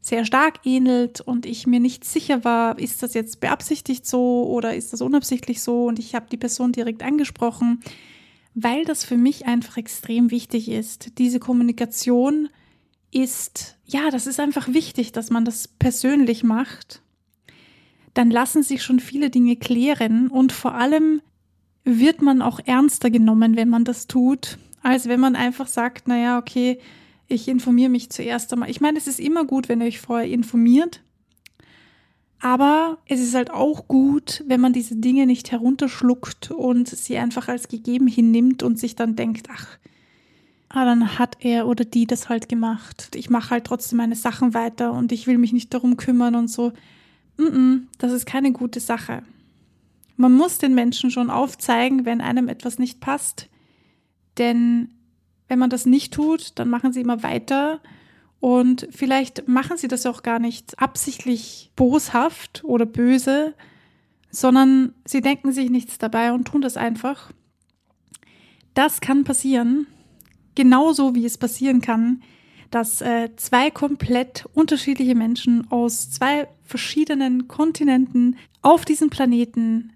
sehr 0.00 0.24
stark 0.24 0.66
ähnelt 0.66 1.20
und 1.20 1.46
ich 1.46 1.64
mir 1.64 1.78
nicht 1.78 2.04
sicher 2.04 2.42
war, 2.42 2.80
ist 2.80 3.00
das 3.00 3.14
jetzt 3.14 3.38
beabsichtigt 3.38 4.04
so 4.08 4.48
oder 4.48 4.74
ist 4.74 4.92
das 4.92 5.02
unabsichtlich 5.02 5.62
so 5.62 5.84
und 5.84 6.00
ich 6.00 6.16
habe 6.16 6.26
die 6.28 6.36
Person 6.36 6.72
direkt 6.72 7.04
angesprochen, 7.04 7.78
weil 8.54 8.84
das 8.84 9.04
für 9.04 9.16
mich 9.16 9.46
einfach 9.46 9.76
extrem 9.76 10.32
wichtig 10.32 10.68
ist, 10.68 11.16
diese 11.18 11.38
Kommunikation 11.38 12.48
ist, 13.12 13.76
ja, 13.84 14.10
das 14.10 14.26
ist 14.26 14.40
einfach 14.40 14.66
wichtig, 14.66 15.12
dass 15.12 15.30
man 15.30 15.44
das 15.44 15.68
persönlich 15.68 16.42
macht. 16.42 17.02
Dann 18.14 18.32
lassen 18.32 18.64
sich 18.64 18.82
schon 18.82 18.98
viele 18.98 19.30
Dinge 19.30 19.54
klären 19.54 20.26
und 20.26 20.50
vor 20.50 20.74
allem 20.74 21.22
wird 21.88 22.20
man 22.22 22.42
auch 22.42 22.60
ernster 22.64 23.10
genommen, 23.10 23.56
wenn 23.56 23.68
man 23.68 23.84
das 23.84 24.06
tut, 24.06 24.58
als 24.82 25.08
wenn 25.08 25.20
man 25.20 25.36
einfach 25.36 25.66
sagt, 25.66 26.06
naja, 26.06 26.38
okay, 26.38 26.78
ich 27.26 27.48
informiere 27.48 27.90
mich 27.90 28.10
zuerst 28.10 28.52
einmal. 28.52 28.70
Ich 28.70 28.80
meine, 28.80 28.98
es 28.98 29.06
ist 29.06 29.20
immer 29.20 29.44
gut, 29.44 29.68
wenn 29.68 29.80
ihr 29.80 29.86
euch 29.86 30.00
vorher 30.00 30.28
informiert, 30.28 31.02
aber 32.40 32.98
es 33.06 33.20
ist 33.20 33.34
halt 33.34 33.50
auch 33.50 33.88
gut, 33.88 34.44
wenn 34.46 34.60
man 34.60 34.72
diese 34.72 34.96
Dinge 34.96 35.26
nicht 35.26 35.50
herunterschluckt 35.50 36.50
und 36.50 36.88
sie 36.88 37.16
einfach 37.16 37.48
als 37.48 37.68
gegeben 37.68 38.06
hinnimmt 38.06 38.62
und 38.62 38.78
sich 38.78 38.94
dann 38.94 39.16
denkt, 39.16 39.48
ach, 39.52 39.78
ah, 40.68 40.84
dann 40.84 41.18
hat 41.18 41.38
er 41.40 41.66
oder 41.66 41.84
die 41.84 42.06
das 42.06 42.28
halt 42.28 42.48
gemacht. 42.48 43.10
Ich 43.14 43.30
mache 43.30 43.50
halt 43.50 43.64
trotzdem 43.64 43.96
meine 43.96 44.14
Sachen 44.14 44.54
weiter 44.54 44.92
und 44.92 45.10
ich 45.10 45.26
will 45.26 45.38
mich 45.38 45.52
nicht 45.52 45.74
darum 45.74 45.96
kümmern 45.96 46.34
und 46.34 46.48
so. 46.48 46.72
Mm 47.38 47.42
-mm, 47.42 47.80
das 47.98 48.12
ist 48.12 48.26
keine 48.26 48.52
gute 48.52 48.80
Sache. 48.80 49.22
Man 50.18 50.32
muss 50.32 50.58
den 50.58 50.74
Menschen 50.74 51.10
schon 51.10 51.30
aufzeigen, 51.30 52.04
wenn 52.04 52.20
einem 52.20 52.48
etwas 52.48 52.78
nicht 52.78 53.00
passt. 53.00 53.48
Denn 54.36 54.90
wenn 55.48 55.58
man 55.58 55.70
das 55.70 55.86
nicht 55.86 56.12
tut, 56.12 56.58
dann 56.58 56.68
machen 56.68 56.92
sie 56.92 57.00
immer 57.00 57.22
weiter. 57.22 57.80
Und 58.40 58.86
vielleicht 58.90 59.48
machen 59.48 59.78
sie 59.78 59.88
das 59.88 60.04
auch 60.04 60.22
gar 60.22 60.40
nicht 60.40 60.78
absichtlich 60.78 61.72
boshaft 61.76 62.62
oder 62.64 62.84
böse, 62.84 63.54
sondern 64.30 64.92
sie 65.06 65.22
denken 65.22 65.52
sich 65.52 65.70
nichts 65.70 65.96
dabei 65.98 66.32
und 66.32 66.44
tun 66.44 66.60
das 66.60 66.76
einfach. 66.76 67.32
Das 68.74 69.00
kann 69.00 69.24
passieren 69.24 69.86
genauso 70.58 71.14
wie 71.14 71.24
es 71.24 71.38
passieren 71.38 71.80
kann, 71.80 72.20
dass 72.72 73.00
äh, 73.00 73.30
zwei 73.36 73.70
komplett 73.70 74.44
unterschiedliche 74.54 75.14
Menschen 75.14 75.70
aus 75.70 76.10
zwei 76.10 76.48
verschiedenen 76.64 77.46
Kontinenten 77.46 78.36
auf 78.60 78.84
diesem 78.84 79.08
Planeten 79.08 79.92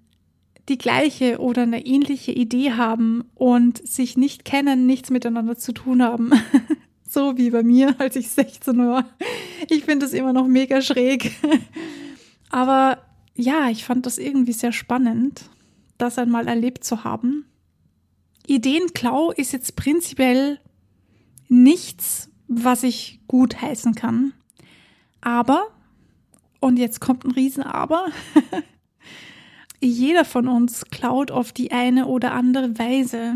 die 0.73 0.79
gleiche 0.79 1.39
oder 1.39 1.63
eine 1.63 1.85
ähnliche 1.85 2.33
Idee 2.33 2.73
haben 2.73 3.25
und 3.35 3.87
sich 3.87 4.17
nicht 4.17 4.47
kennen, 4.47 4.87
nichts 4.87 5.11
miteinander 5.11 5.59
zu 5.59 5.73
tun 5.73 6.03
haben. 6.03 6.33
so 7.07 7.37
wie 7.37 7.51
bei 7.51 7.63
mir, 7.63 7.95
als 8.01 8.17
ich 8.17 8.31
16 8.31 8.79
war. 8.79 9.05
Ich 9.69 9.85
finde 9.85 10.07
das 10.07 10.15
immer 10.15 10.33
noch 10.33 10.47
mega 10.47 10.81
schräg. 10.81 11.33
Aber 12.51 13.05
ja, 13.35 13.69
ich 13.69 13.85
fand 13.85 14.07
das 14.07 14.17
irgendwie 14.17 14.55
sehr 14.55 14.73
spannend, 14.73 15.51
das 15.99 16.17
einmal 16.17 16.49
erlebt 16.49 16.85
zu 16.85 17.05
haben. 17.05 17.45
Ideenklau 18.47 19.31
ist 19.31 19.53
jetzt 19.53 19.77
prinzipiell 19.77 20.59
nichts, 21.49 22.31
was 22.49 22.83
ich 22.83 23.21
gut 23.29 23.61
heißen 23.61 23.95
kann. 23.95 24.33
Aber 25.21 25.67
Und 26.61 26.79
jetzt 26.79 27.01
kommt 27.01 27.25
ein 27.25 27.33
Riesenaber. 27.33 28.07
Jeder 29.83 30.25
von 30.25 30.47
uns 30.47 30.85
klaut 30.91 31.33
auf 31.33 31.53
die 31.53 31.73
eine 31.73 32.07
oder 32.07 32.33
andere 32.33 32.79
Weise. 32.79 33.35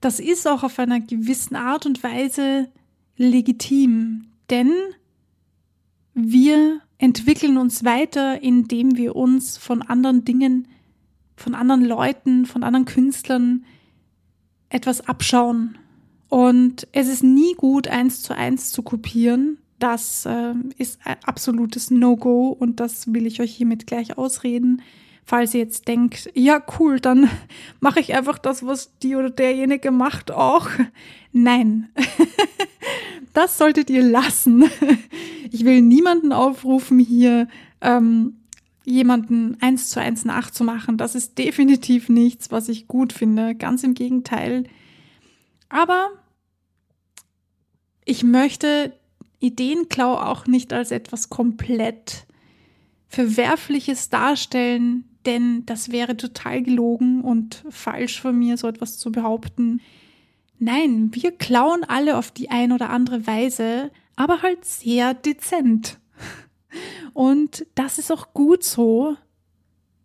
Das 0.00 0.20
ist 0.20 0.46
auch 0.46 0.62
auf 0.62 0.78
einer 0.78 1.00
gewissen 1.00 1.56
Art 1.56 1.84
und 1.84 2.02
Weise 2.04 2.68
legitim, 3.16 4.26
denn 4.50 4.72
wir 6.14 6.80
entwickeln 6.98 7.56
uns 7.56 7.84
weiter, 7.84 8.40
indem 8.42 8.96
wir 8.96 9.16
uns 9.16 9.56
von 9.56 9.82
anderen 9.82 10.24
Dingen, 10.24 10.68
von 11.36 11.56
anderen 11.56 11.84
Leuten, 11.84 12.46
von 12.46 12.62
anderen 12.62 12.84
Künstlern 12.84 13.64
etwas 14.68 15.08
abschauen. 15.08 15.76
Und 16.28 16.86
es 16.92 17.08
ist 17.08 17.24
nie 17.24 17.54
gut, 17.54 17.88
eins 17.88 18.22
zu 18.22 18.34
eins 18.36 18.70
zu 18.70 18.82
kopieren. 18.82 19.58
Das 19.80 20.24
äh, 20.24 20.54
ist 20.78 21.00
ein 21.04 21.16
absolutes 21.24 21.90
No-Go 21.90 22.48
und 22.48 22.78
das 22.78 23.12
will 23.12 23.26
ich 23.26 23.40
euch 23.40 23.52
hiermit 23.52 23.88
gleich 23.88 24.16
ausreden. 24.16 24.82
Falls 25.24 25.54
ihr 25.54 25.60
jetzt 25.60 25.86
denkt, 25.88 26.30
ja 26.34 26.62
cool, 26.78 27.00
dann 27.00 27.30
mache 27.80 28.00
ich 28.00 28.14
einfach 28.14 28.38
das, 28.38 28.66
was 28.66 28.98
die 28.98 29.16
oder 29.16 29.30
derjenige 29.30 29.90
macht 29.90 30.30
auch. 30.30 30.68
Nein, 31.32 31.88
das 33.32 33.58
solltet 33.58 33.90
ihr 33.90 34.02
lassen. 34.02 34.64
Ich 35.54 35.66
will 35.66 35.82
niemanden 35.82 36.32
aufrufen, 36.32 36.98
hier 36.98 37.46
ähm, 37.82 38.38
jemanden 38.84 39.58
eins 39.60 39.90
zu 39.90 40.00
eins 40.00 40.24
nachzumachen. 40.24 40.96
Das 40.96 41.14
ist 41.14 41.36
definitiv 41.36 42.08
nichts, 42.08 42.50
was 42.50 42.70
ich 42.70 42.88
gut 42.88 43.12
finde. 43.12 43.54
Ganz 43.54 43.84
im 43.84 43.92
Gegenteil. 43.92 44.64
Aber 45.68 46.08
ich 48.06 48.24
möchte 48.24 48.94
Ideenklau 49.40 50.14
auch 50.14 50.46
nicht 50.46 50.72
als 50.72 50.90
etwas 50.90 51.28
komplett 51.28 52.26
Verwerfliches 53.08 54.08
darstellen, 54.08 55.04
denn 55.26 55.64
das 55.66 55.90
wäre 55.90 56.16
total 56.16 56.62
gelogen 56.62 57.22
und 57.22 57.64
falsch 57.70 58.20
von 58.20 58.38
mir, 58.38 58.56
so 58.56 58.68
etwas 58.68 58.98
zu 58.98 59.12
behaupten. 59.12 59.80
Nein, 60.58 61.10
wir 61.12 61.32
klauen 61.32 61.84
alle 61.84 62.16
auf 62.16 62.30
die 62.30 62.50
ein 62.50 62.72
oder 62.72 62.90
andere 62.90 63.26
Weise, 63.26 63.90
aber 64.16 64.42
halt 64.42 64.64
sehr 64.64 65.14
dezent. 65.14 65.98
Und 67.12 67.66
das 67.74 67.98
ist 67.98 68.10
auch 68.10 68.32
gut 68.32 68.64
so, 68.64 69.16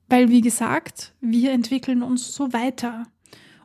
weil 0.10 0.30
wie 0.30 0.42
gesagt, 0.42 1.14
wir 1.22 1.52
entwickeln 1.52 2.04
uns 2.04 2.34
so 2.34 2.54
weiter. 2.54 3.04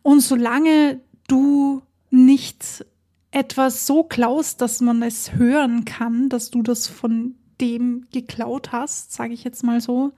Und 0.02 0.21
solange 0.21 1.00
du 1.28 1.82
nicht 2.11 2.85
etwas 3.30 3.87
so 3.87 4.04
klaust, 4.04 4.61
dass 4.61 4.80
man 4.80 5.02
es 5.02 5.32
hören 5.35 5.85
kann, 5.85 6.28
dass 6.28 6.50
du 6.50 6.62
das 6.62 6.87
von 6.87 7.37
dem 7.61 8.06
geklaut 8.12 8.73
hast, 8.73 9.12
sage 9.12 9.32
ich 9.32 9.44
jetzt 9.44 9.62
mal 9.64 9.80
so, 9.80 10.12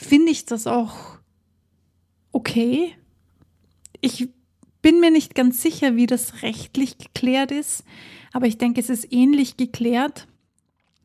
finde 0.00 0.32
ich 0.32 0.46
das 0.46 0.66
auch 0.66 0.94
okay. 2.32 2.94
Ich 4.00 4.30
bin 4.82 4.98
mir 5.00 5.10
nicht 5.10 5.34
ganz 5.34 5.60
sicher, 5.60 5.94
wie 5.94 6.06
das 6.06 6.42
rechtlich 6.42 6.96
geklärt 6.96 7.52
ist, 7.52 7.84
aber 8.32 8.46
ich 8.46 8.56
denke, 8.56 8.80
es 8.80 8.88
ist 8.88 9.12
ähnlich 9.12 9.58
geklärt. 9.58 10.26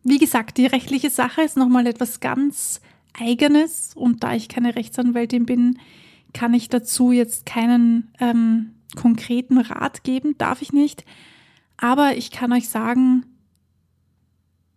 Wie 0.04 0.18
gesagt, 0.18 0.58
die 0.58 0.66
rechtliche 0.66 1.10
Sache 1.10 1.42
ist 1.42 1.58
nochmal 1.58 1.88
etwas 1.88 2.22
ganz 2.22 2.80
eigenes 3.14 3.94
und 3.96 4.24
da 4.24 4.34
ich 4.34 4.48
keine 4.48 4.76
Rechtsanwältin 4.76 5.46
bin, 5.46 5.80
kann 6.34 6.54
ich 6.54 6.70
dazu 6.70 7.12
jetzt 7.12 7.46
keinen 7.46 8.14
ähm, 8.20 8.76
konkreten 8.96 9.58
Rat 9.58 10.04
geben, 10.04 10.38
darf 10.38 10.62
ich 10.62 10.72
nicht. 10.72 11.04
Aber 11.76 12.16
ich 12.16 12.32
kann 12.32 12.54
euch 12.54 12.70
sagen, 12.70 13.26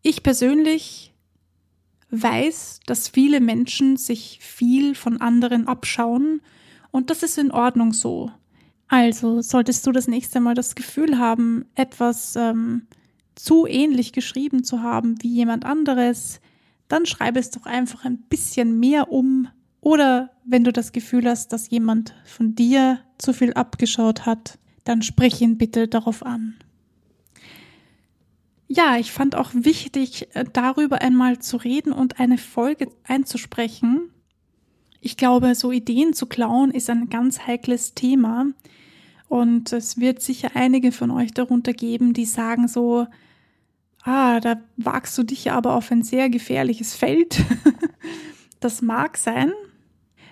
ich 0.03 0.23
persönlich 0.23 1.13
weiß, 2.11 2.81
dass 2.87 3.09
viele 3.09 3.41
Menschen 3.41 3.97
sich 3.97 4.39
viel 4.41 4.95
von 4.95 5.21
anderen 5.21 5.69
abschauen 5.69 6.41
und 6.91 7.11
das 7.11 7.23
ist 7.23 7.39
in 7.39 7.51
Ordnung 7.51 7.93
so. 7.93 8.31
Also 8.89 9.43
solltest 9.43 9.87
du 9.87 9.93
das 9.93 10.09
nächste 10.09 10.41
Mal 10.41 10.55
das 10.55 10.75
Gefühl 10.75 11.19
haben, 11.19 11.67
etwas 11.75 12.37
ähm, 12.37 12.87
zu 13.35 13.67
ähnlich 13.67 14.13
geschrieben 14.13 14.65
zu 14.65 14.83
haben 14.83 15.23
wie 15.23 15.29
jemand 15.29 15.65
anderes, 15.67 16.41
dann 16.89 17.05
schreibe 17.05 17.39
es 17.39 17.51
doch 17.51 17.67
einfach 17.67 18.05
ein 18.05 18.19
bisschen 18.19 18.81
mehr 18.81 19.13
um. 19.13 19.49
Oder 19.81 20.31
wenn 20.45 20.65
du 20.65 20.73
das 20.73 20.93
Gefühl 20.93 21.29
hast, 21.29 21.53
dass 21.53 21.71
jemand 21.71 22.15
von 22.25 22.55
dir 22.55 22.99
zu 23.19 23.33
viel 23.33 23.53
abgeschaut 23.53 24.25
hat, 24.25 24.59
dann 24.85 25.03
sprich 25.03 25.41
ihn 25.43 25.59
bitte 25.59 25.87
darauf 25.87 26.25
an. 26.25 26.57
Ja, 28.69 28.99
ich 28.99 29.13
fand 29.13 29.35
auch 29.35 29.51
wichtig, 29.55 30.29
äh, 30.35 30.45
darüber 30.53 31.01
einmal 31.01 31.39
zu 31.39 31.57
reden 31.57 31.93
und 31.93 32.21
eine 32.21 32.37
Folge 32.37 32.89
einzusprechen. 33.03 34.11
Ich 35.01 35.17
glaube, 35.17 35.55
so 35.55 35.73
Ideen 35.73 36.13
zu 36.13 36.27
klauen 36.27 36.71
ist 36.71 36.91
ein 36.91 37.09
ganz 37.09 37.47
heikles 37.47 37.95
Thema. 37.95 38.47
Und 39.27 39.73
es 39.73 39.99
wird 39.99 40.23
sicher 40.23 40.51
einige 40.55 40.93
von 40.93 41.11
euch 41.11 41.33
darunter 41.33 41.73
geben, 41.73 42.13
die 42.13 42.27
sagen 42.27 42.69
so, 42.69 43.07
ah, 44.03 44.41
da 44.41 44.61
wagst 44.77 45.17
du 45.17 45.23
dich 45.23 45.51
aber 45.51 45.75
auf 45.75 45.91
ein 45.91 46.03
sehr 46.03 46.29
gefährliches 46.29 46.95
Feld. 46.95 47.43
das 48.61 48.83
mag 48.83 49.17
sein. 49.17 49.53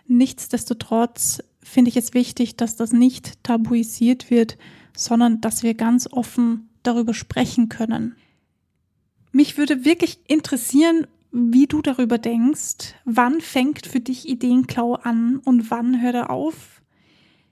Nichtsdestotrotz 0.06 1.42
finde 1.62 1.88
ich 1.88 1.96
es 1.96 2.12
wichtig, 2.12 2.56
dass 2.56 2.76
das 2.76 2.92
nicht 2.92 3.42
tabuisiert 3.42 4.30
wird, 4.30 4.58
sondern 4.94 5.40
dass 5.40 5.62
wir 5.62 5.74
ganz 5.74 6.06
offen 6.10 6.68
darüber 6.82 7.14
sprechen 7.14 7.68
können. 7.68 8.14
Mich 9.36 9.58
würde 9.58 9.84
wirklich 9.84 10.18
interessieren, 10.28 11.06
wie 11.30 11.66
du 11.66 11.82
darüber 11.82 12.16
denkst. 12.16 12.94
Wann 13.04 13.42
fängt 13.42 13.86
für 13.86 14.00
dich 14.00 14.26
Ideenklau 14.26 14.94
an 14.94 15.42
und 15.44 15.70
wann 15.70 16.00
hört 16.00 16.14
er 16.14 16.30
auf? 16.30 16.80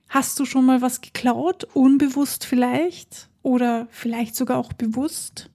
Hast 0.09 0.39
du 0.39 0.45
schon 0.45 0.65
mal 0.65 0.81
was 0.81 1.01
geklaut? 1.01 1.63
Unbewusst 1.75 2.43
vielleicht? 2.43 3.29
Oder 3.43 3.87
vielleicht 3.91 4.35
sogar 4.35 4.57
auch 4.57 4.73
bewusst? 4.73 5.51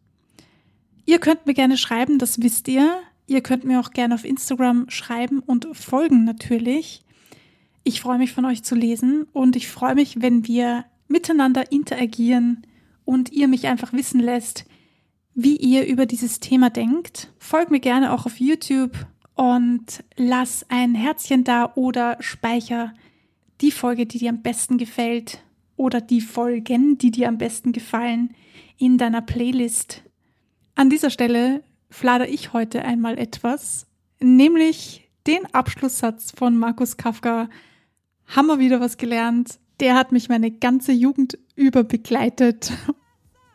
Ihr 1.04 1.18
könnt 1.18 1.46
mir 1.46 1.54
gerne 1.54 1.76
schreiben, 1.76 2.20
das 2.20 2.40
wisst 2.40 2.68
ihr. 2.68 3.00
Ihr 3.26 3.40
könnt 3.40 3.64
mir 3.64 3.80
auch 3.80 3.90
gerne 3.90 4.14
auf 4.14 4.24
Instagram 4.24 4.88
schreiben 4.88 5.40
und 5.40 5.66
folgen 5.72 6.22
natürlich. 6.22 7.02
Ich 7.82 8.00
freue 8.00 8.18
mich 8.18 8.30
von 8.30 8.44
euch 8.44 8.62
zu 8.62 8.76
lesen 8.76 9.26
und 9.32 9.56
ich 9.56 9.66
freue 9.66 9.96
mich, 9.96 10.22
wenn 10.22 10.46
wir 10.46 10.84
miteinander 11.08 11.72
interagieren 11.72 12.64
und 13.04 13.32
ihr 13.32 13.48
mich 13.48 13.66
einfach 13.66 13.92
wissen 13.92 14.20
lässt, 14.20 14.69
wie 15.34 15.56
ihr 15.56 15.86
über 15.86 16.06
dieses 16.06 16.40
Thema 16.40 16.70
denkt. 16.70 17.32
Folgt 17.38 17.70
mir 17.70 17.80
gerne 17.80 18.12
auch 18.12 18.26
auf 18.26 18.40
YouTube 18.40 19.06
und 19.34 20.04
lass 20.16 20.66
ein 20.68 20.94
Herzchen 20.94 21.44
da 21.44 21.72
oder 21.74 22.16
speicher 22.20 22.92
die 23.60 23.70
Folge, 23.70 24.06
die 24.06 24.18
dir 24.18 24.30
am 24.30 24.42
besten 24.42 24.78
gefällt 24.78 25.42
oder 25.76 26.00
die 26.00 26.20
Folgen, 26.20 26.98
die 26.98 27.10
dir 27.10 27.28
am 27.28 27.38
besten 27.38 27.72
gefallen, 27.72 28.34
in 28.78 28.98
deiner 28.98 29.22
Playlist. 29.22 30.02
An 30.74 30.90
dieser 30.90 31.10
Stelle 31.10 31.62
flader 31.90 32.28
ich 32.28 32.52
heute 32.52 32.84
einmal 32.84 33.18
etwas, 33.18 33.86
nämlich 34.20 35.08
den 35.26 35.46
Abschlusssatz 35.54 36.32
von 36.32 36.56
Markus 36.56 36.96
Kafka. 36.96 37.48
Haben 38.26 38.46
wir 38.46 38.58
wieder 38.58 38.80
was 38.80 38.96
gelernt. 38.96 39.58
Der 39.80 39.94
hat 39.94 40.12
mich 40.12 40.28
meine 40.28 40.50
ganze 40.50 40.92
Jugend 40.92 41.38
über 41.56 41.84
begleitet. 41.84 42.72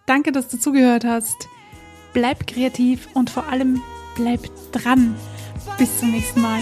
Danke, 0.05 0.31
dass 0.31 0.47
du 0.47 0.59
zugehört 0.59 1.05
hast. 1.05 1.47
Bleib 2.15 2.47
kreativ 2.47 3.09
und 3.13 3.29
vor 3.29 3.43
allem 3.49 3.81
bleib 4.15 4.39
dran. 4.71 5.15
Bis 5.77 5.99
zum 5.99 6.11
nächsten 6.11 6.41
Mal. 6.41 6.61